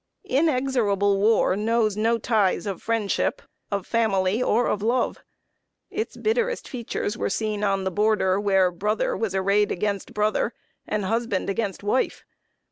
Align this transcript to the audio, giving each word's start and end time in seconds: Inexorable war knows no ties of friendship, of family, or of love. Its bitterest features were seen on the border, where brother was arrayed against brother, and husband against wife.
Inexorable 0.25 1.19
war 1.19 1.55
knows 1.55 1.95
no 1.95 2.17
ties 2.17 2.65
of 2.65 2.81
friendship, 2.81 3.39
of 3.69 3.85
family, 3.85 4.41
or 4.41 4.65
of 4.65 4.81
love. 4.81 5.19
Its 5.91 6.17
bitterest 6.17 6.67
features 6.67 7.15
were 7.19 7.29
seen 7.29 7.63
on 7.63 7.83
the 7.83 7.91
border, 7.91 8.39
where 8.39 8.71
brother 8.71 9.15
was 9.15 9.35
arrayed 9.35 9.71
against 9.71 10.15
brother, 10.15 10.55
and 10.87 11.05
husband 11.05 11.51
against 11.51 11.83
wife. 11.83 12.23